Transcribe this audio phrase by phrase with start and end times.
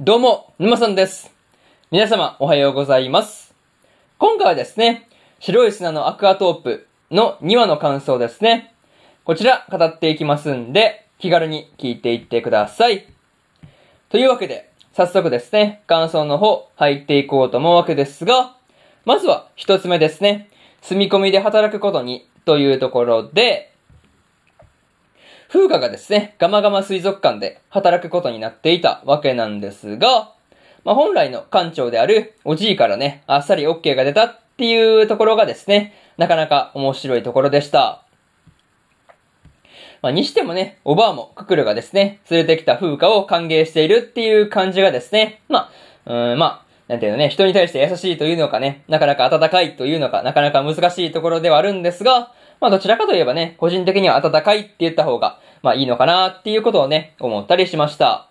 [0.00, 1.32] どうも、沼さんです。
[1.92, 3.54] 皆様、おはようございます。
[4.18, 5.08] 今回はですね、
[5.38, 8.74] 白い砂のアクアトープの2話の感想ですね。
[9.22, 13.06] こちら、語っていきますんで、気軽に聞いていってください。
[14.08, 18.56] というわけで、早速ですね、感想の方、入っていこうと思うわけですが、
[19.04, 20.48] まずは一つ目ですね、
[20.82, 23.72] 住み込みで働くことに、というところで、
[25.54, 30.34] 風花がですね、ガマガマ水族館で働くことになっていたわけなんですが、
[30.82, 38.02] まあ、本来の館長であるおじいからね、あっさり OK が出たっていうところがですね、なかなか面白いところでした。
[40.02, 45.70] まあ、にしてもね、おばあもククルがですね、連れてきた風花を歓迎しているっていう感じがですね、ま
[46.04, 52.32] あ、うん、まあ、なんていうのね、人に対して優しいというのかね、なかなか温かいというのか、なかなか難しいところではあるんですが、
[52.64, 58.30] まあどちらかといえばね、個人的には温かいって言った方が、まあいいのかなっていうことをね、思ったりしました。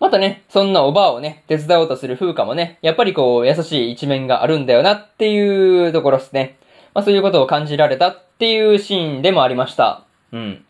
[0.00, 6.58] またね、そんなおばあをね、手伝おうとする風花もね、やっぱりこう、優しい一面があるんだよなっていうところですね。
[6.92, 10.02] まあそういうことを感じられたっていうシーンでもありました。
[10.32, 10.64] うん。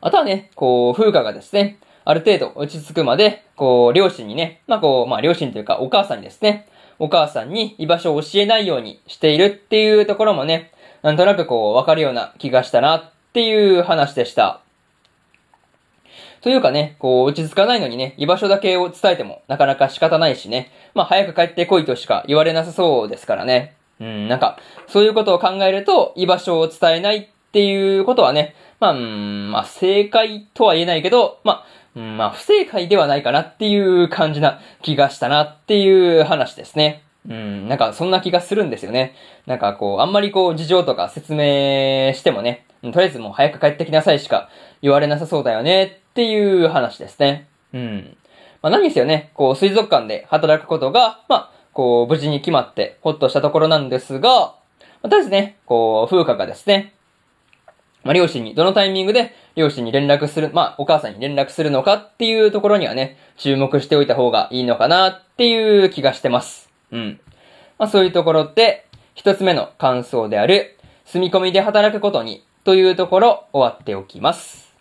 [0.00, 6.66] あとはね、こう、風花がですね、ある程度落ち着くまで、こう、両親にね、まあこう、まあ両親というかお母さんにですね、
[6.98, 14.60] お母さんに居場所を教えないようにしているっていうところもね、なんとなくこう、わかるような気がしたなっていう話でした。
[16.40, 23.74] というかね、こう、落ち着かないのにね、居場所だけを伝えてもなかなか仕方ないしね、まあ早く帰ってこいとしか言われなさそうですからね。
[23.98, 37.02] うん、なんか、そういうことを考えると、居場所を伝えないっていうことはね、まあ、まあ正解とは言えないけど、まあ、うんまあ不正解ではないかなっていう感じな気がしたなっていう話ですね。
[37.28, 39.14] うん、なんかそんな気がするんですよね。
[39.46, 44.50] なんかこう、あんまりこう事情とか説明してもね、とりあえずもう早く帰ってきなさいしか
[44.82, 47.48] 言われなさそうだよねっていう話ですね。
[47.72, 48.16] うん。
[48.60, 54.54] まあ何ですよね、こう水族館で働くことが、まあ、こう無事に決まってほっとしたところなんですが、
[55.04, 56.94] まあ、とりあえずね、こう、風花がですね、
[58.04, 66.70] まあ、両親に、どのタイミングで両親に連絡する、まあ、お母さんに連絡するのかっていうところにはね、注目しておいた方がいいのかなっていう気がしてます。
[66.90, 67.20] うん。
[67.78, 74.74] まあ、そういうところで、一つ目の感想である、住み込みで働くことに、というところ、終わっておきます。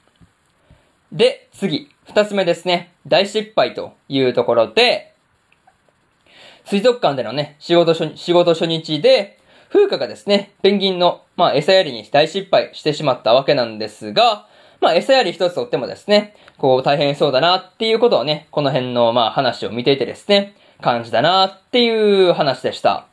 [1.12, 2.94] で、次、二つ目ですね。
[3.06, 5.14] 大失敗というところで、
[6.66, 9.40] 水族館でのね、仕事初、仕事初日で、
[9.70, 14.48] 風花がですね、ペンギンの、まあ、餌やりに大失敗してしまったわけなんですが、
[14.84, 23.08] まあ、餌やり一つとってもですね、こう、大変そうだなっていうことをね、この辺の、まあ、話を見ていてですね、感じだなっていう話でした。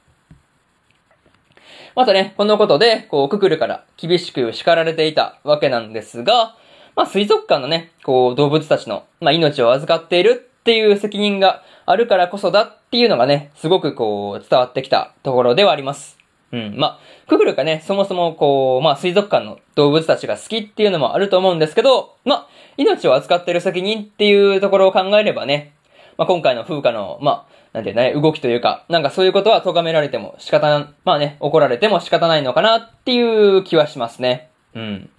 [1.95, 6.57] またね、このことで、こう、ククルから厳しく叱られていたわけなんですが、
[6.97, 16.20] まあ、水族館のね、こう、動物たちの、まあ、命を預かっているっていう責任があるからこそだっていうのがね、すごくこう、伝わってきたところではあります。
[16.53, 16.75] うん。
[16.77, 25.75] まあ、ククルがね、そもそもこう、まあ、水族館の動物たちが好きっていうのもあると思うんですけど、まあ、命を扱ってる責任っていうところを考えればね、
[26.17, 34.51] まあ、今回の風花の、まあ、なんていうね、動きというか、なんかそういうことは咎められても仕方、まあね、怒られても仕方ないのかなっていう気はしますね。
[34.75, 35.11] うん。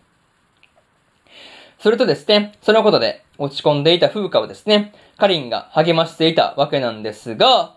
[1.80, 7.76] それとですね、そのことで落ち込んでいた風花をですね、カリンが励ましていたわけなんですが、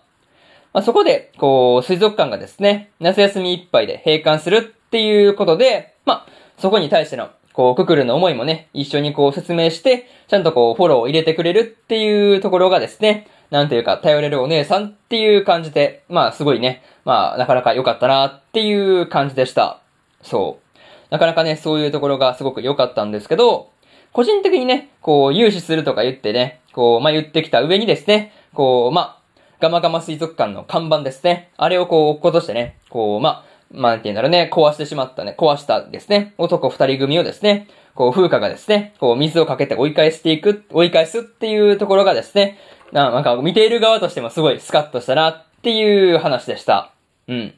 [0.74, 6.26] まあ、そこで、こう、水族館がですね、夏休みいっぱいで閉館するっていうことで、まあ、
[6.58, 19.78] そこに対しての、こう、ククルの思いもね、一緒にこう説明して、ちゃんとこう、フォローを入れてくれるっていうところがですね、なんていうか、頼れるお姉さんっていう感じで、まあ、すごいね、まあ、なかなか良かったなっていう感じでした。
[20.22, 20.82] そう。
[21.10, 23.70] なかなかね、そういうところがすごく良かったんですけど、
[24.12, 29.23] 個人的にね、こう、融資するとか言ってね、こう、まあ、言ってきた上にですね、こう、まあ、
[29.64, 31.50] ガマガマ水族館の看板ですね。
[31.56, 42.58] あれをこう、落っことしてね、こう、ま、まあ、なんて言うんだろうね、壊してしまったね、壊したですね、男二人組をですね、こう、風花がですね、こう、水をかけて追い返していく、追い返すっていうところがですね、
[42.92, 46.92] ななんか、見ている側としてもすごいスカッとしたなっていう話でした。
[47.26, 47.54] うん。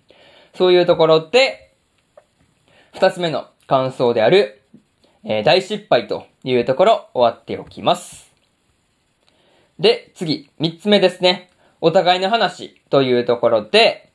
[0.55, 1.73] そういうところで、
[2.95, 4.63] 二つ目の感想である、
[5.25, 8.33] えー大失敗というところ終わっておきます。
[9.81, 11.51] で、次、三つ目ですね。
[11.81, 14.13] お互いの話というところで、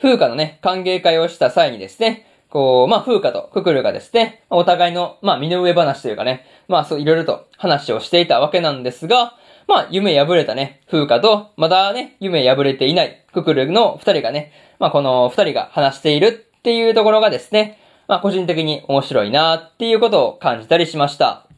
[0.00, 9.36] 風花のね、歓迎会をした際にですね、こう、まあ、風花とククルがですね、お互いの、まあ、身の上話というかね、まあ、そう、いろいろと話をしていたわけなんですが、
[9.68, 17.78] まあ、夢破れたね、風花と、まだね、夢破れていないククルの二人がね、まあ、この二人が話しているっていうところがですね、
[18.08, 21.49] まあ、個人的に面白いなっていうことを感じたりしました。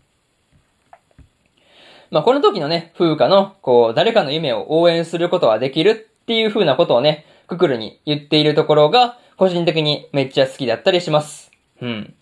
[2.13, 5.91] まあ、この時のね、風花の、こう、誰かの夢を応援することはできる
[6.23, 11.51] っていう風なことをね、ククルに言っているところが、個人的にめっちゃ好きだったりします。
[11.81, 12.15] うん。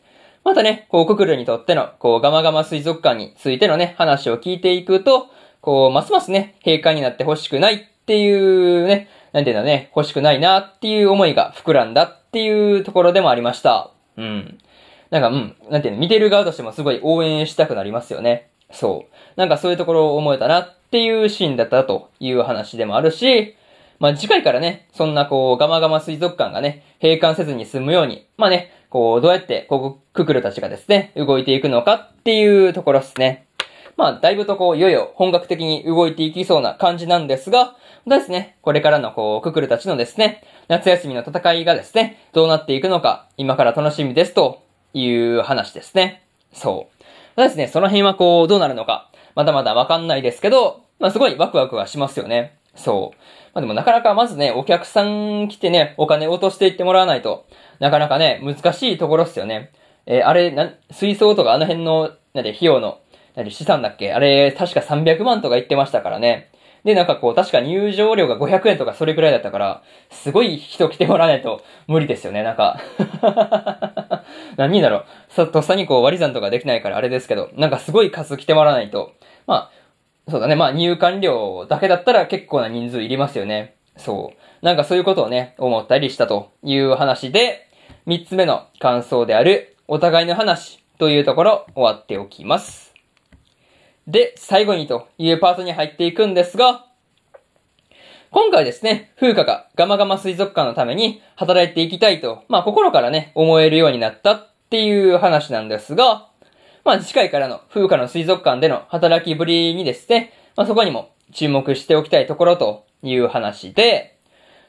[0.45, 5.27] またね、こう、ククルにとっての、こう、ガマガマ水族館についてのね、話を聞いていくと、
[5.61, 13.91] こう、ますますね、閉館になってほしくないっていうね、なんていうのね、欲しくないなっていう思いが膨らんだっていうところでもありました。
[14.17, 14.59] うん。
[15.11, 18.50] なんか、うん、なんていうの、見てる側としてもすごい応援したくなりますよね。
[18.73, 19.13] そう。
[19.37, 23.57] なんかそういうところを思えたなっていうシーンだったという話でもあるし、
[23.99, 33.47] まあ次回からね、そんなこう、ガマガマ水族館がね、閉館せずに済むように、まあね、こう、どうやって、こう、ククルたちがですね、動いていくのかっていうところですね。
[33.97, 37.77] まあ、だいぶとこう、いよいよ本格的に動いていきそうな感じなんですが、
[38.07, 44.63] またですね、これからのこう、ククルたちのですね、夏休みの戦いがですね、どうなっていくのか、今から楽しみですと
[44.95, 46.23] いう話ですね。
[46.53, 47.00] そう。
[47.37, 52.59] ただですね、その辺はこう、どうなるのか、まだまだわかんないですけど、まあ、すごいワクワクはしますよね。
[52.75, 53.17] そう。
[53.53, 57.47] まあでもなかなかまずね、お客さん来てね、お金落としていってもらわないと、
[57.79, 59.73] なかなかね、難しいところっすよね。
[60.07, 63.01] えー、あれ、な、水槽とかあの辺の、なんで、費用の、
[63.35, 66.51] 何、資産だっけあれ、確か300万とか言ってましたからね。
[66.85, 72.81] で、なんかこう、確か入場料が500円とかそれくらいだったから、すごい人来てもらわないと無理ですよね、なんか
[74.61, 75.05] 何人だろう。
[75.31, 79.15] さ、とっさにこう割り算とかできないからあれですけど、なんかすごい数来てもらわないと。
[79.47, 79.71] ま
[80.27, 83.77] あ、そうだね、まあ入館料だけだったら結構な人数いりますよね。
[83.97, 84.65] そう。
[84.65, 87.71] なんかそういうことをね、思ったりしたという話で、
[88.05, 92.93] 三つ目の感想である、お互いの話というところ終わっておきます。
[94.07, 96.85] で、最後にというパートに入っていくんですが、
[98.33, 106.29] 今回ですね、風花がガマガマ水族館のために働いていきたいと、まあ心からね、思えるようになったっていう話なんですが、
[106.85, 114.17] まあ次回からの風花の水族館での働きぶりにですね、まあそこにも注目しておきたいところという話で、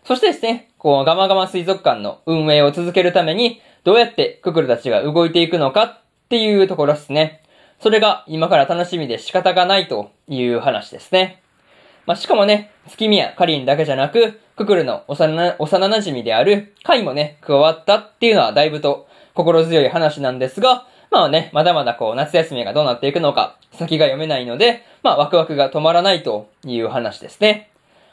[0.03, 7.43] そしてですね、こうガマガマ水族館の運営を続けるために、どうやってククルたちが動いていくのかっていうところですね。
[7.79, 11.43] それが今から楽しみで仕方がないという話ですね。
[12.07, 27.69] まあ、しかもね、月見やカリンだけじゃなく、ククルの幼幼馴染であるカイもね、加わったっていうのはだいぶと心強い話なんですが、まあね、まだまだこう夏休みがどうなっていくのか先が読めないので、まあワクワクが止まらないという話ですね。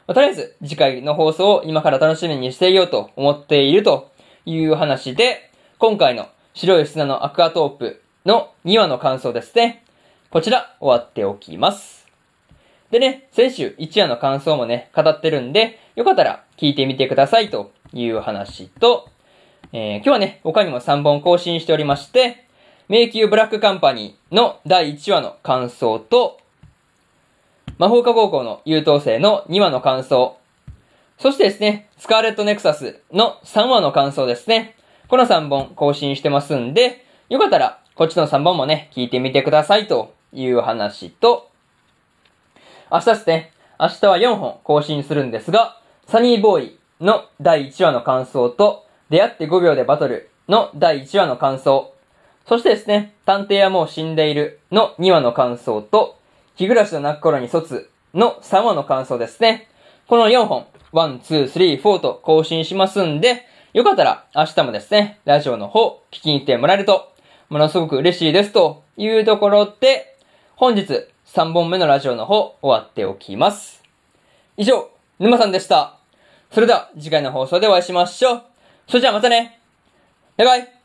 [0.07, 4.11] まあ、とりあえず次回の放送を今から楽しみにしていようと思っていると
[4.45, 9.83] いう話で、今回の白い砂のアクアトープの2話の感想ですね。
[10.29, 12.05] こちら終わっておきます。
[12.91, 19.09] でね、先週1話の感想もね、語ってるんで、よかったら聞いてみてくださいという話と、
[19.71, 22.47] えー、今日はね、他にも3本更新しておりまして、
[22.87, 26.39] 迷宮ブラックカンパニーの第1話の感想と、
[27.77, 30.37] 魔法科高校の優等生の2話の感想、
[31.19, 34.75] そしてですね、スカーレットネクサスの3話の感想ですね。
[35.07, 41.51] この3本更新してますんで、よかったらこっちの3本もね、聞いてみてくださいという話と、
[42.91, 51.93] 明日ですね、明日は4本更新するんですが、サニーボーイの第1話の感想と、出会って5秒でバトルの第1話の感想、
[52.47, 56.17] そしてですね、探偵はもう死んでいるの2話の感想と、
[56.55, 59.67] 日暮らしの泣く頃に卒の3話の感想ですね。
[60.07, 67.13] この4本、1、2、3、4と更新しますんで、よかったら明日もですね、ラジオの方聞きに行ってもらえると
[67.49, 70.17] ものすごく嬉しいですというところで、
[70.55, 73.83] 本日3本目のラジオの方終わっておきます。
[74.57, 75.97] 以上、沼さんでした。
[76.51, 78.48] それでは次回の放送でお会いしましょう。
[78.89, 79.59] それじゃあまたね。
[80.35, 80.78] バイバイ。